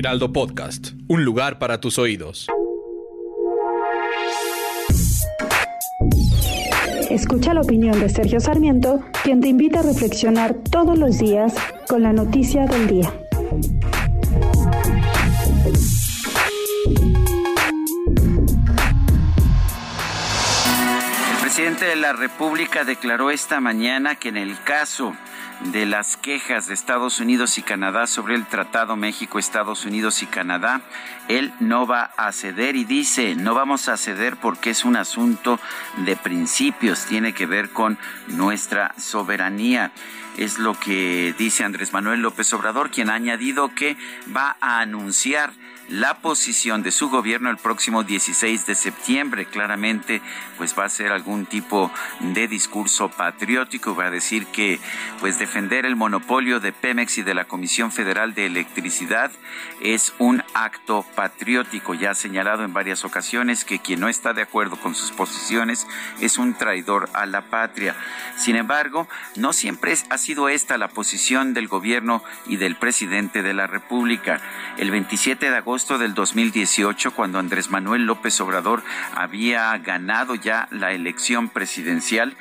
[0.00, 2.46] Heraldo Podcast, un lugar para tus oídos.
[7.10, 11.52] Escucha la opinión de Sergio Sarmiento, quien te invita a reflexionar todos los días
[11.86, 13.12] con la noticia del día.
[21.30, 25.12] El presidente de la República declaró esta mañana que en el caso
[25.60, 30.26] de las quejas de Estados Unidos y Canadá sobre el Tratado México, Estados Unidos y
[30.26, 30.80] Canadá,
[31.28, 35.60] él no va a ceder y dice, no vamos a ceder porque es un asunto
[35.98, 37.98] de principios, tiene que ver con
[38.28, 39.92] nuestra soberanía.
[40.36, 43.96] Es lo que dice Andrés Manuel López Obrador, quien ha añadido que
[44.34, 45.52] va a anunciar
[45.90, 49.46] la posición de su gobierno el próximo 16 de septiembre.
[49.46, 50.22] Claramente,
[50.56, 51.90] pues va a ser algún tipo
[52.20, 54.78] de discurso patriótico, va a decir que
[55.18, 59.32] pues defender el monopolio de Pemex y de la Comisión Federal de Electricidad
[59.80, 61.94] es un acto patriótico.
[61.94, 65.88] Ya ha señalado en varias ocasiones que quien no está de acuerdo con sus posiciones
[66.20, 67.96] es un traidor a la patria.
[68.36, 73.54] Sin embargo, no siempre ha sido esta la posición del gobierno y del presidente de
[73.54, 74.40] la República.
[74.76, 78.82] El 27 de agosto del 2018, cuando Andrés Manuel López Obrador
[79.14, 82.36] había ganado ya la elección presidencial,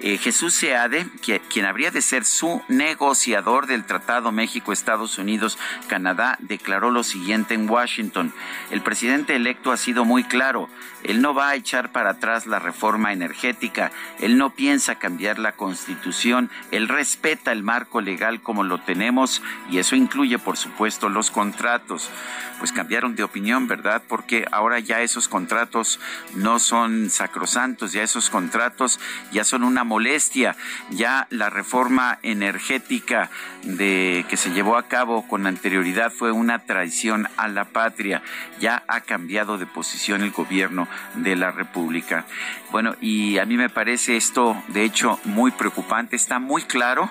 [0.00, 1.06] eh, Jesús Seade,
[1.48, 8.32] quien habría de ser su negociador del Tratado México-Estados Unidos-Canadá, declaró lo siguiente en Washington.
[8.70, 10.68] El presidente electo ha sido muy claro.
[11.02, 13.92] Él no va a echar para atrás la reforma energética.
[14.20, 16.50] Él no piensa cambiar la constitución.
[16.70, 22.10] Él respeta el marco legal como lo tenemos y eso incluye, por supuesto, los contratos.
[22.58, 24.02] Pues cambiaron de opinión, ¿verdad?
[24.06, 25.98] Porque ahora ya esos contratos
[26.34, 29.00] no son sacrosantos, ya esos contratos
[29.32, 30.54] ya son una molestia,
[30.90, 33.30] ya la reforma energética
[33.62, 38.22] de que se llevó a cabo con anterioridad fue una traición a la patria,
[38.60, 42.26] ya ha cambiado de posición el gobierno de la República.
[42.70, 47.08] Bueno, y a mí me parece esto de hecho muy preocupante, está muy claro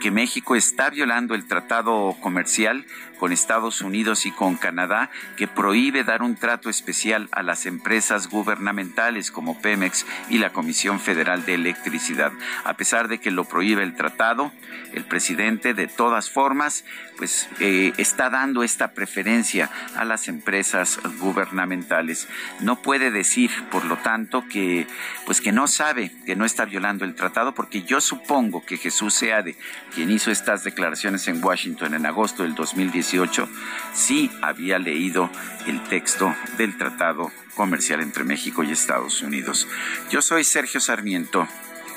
[0.00, 2.86] que México está violando el tratado comercial
[3.18, 8.28] con Estados Unidos y con Canadá que prohíbe dar un trato especial a las empresas
[8.28, 12.32] gubernamentales como Pemex y la Comisión Federal de Electricidad.
[12.64, 14.52] A pesar de que lo prohíbe el tratado,
[14.92, 16.84] el presidente de todas formas
[17.16, 22.28] pues eh, está dando esta preferencia a las empresas gubernamentales.
[22.60, 24.86] No puede decir, por lo tanto, que
[25.24, 29.14] pues que no sabe que no está violando el tratado porque yo supongo que Jesús
[29.14, 29.56] Seade,
[29.94, 33.48] quien hizo estas declaraciones en Washington en agosto del 2018
[33.92, 35.30] sí había leído
[35.66, 39.66] el texto del Tratado Comercial entre México y Estados Unidos.
[40.10, 41.48] Yo soy Sergio Sarmiento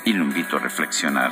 [0.04, 1.30] y lo invito a reflexionar.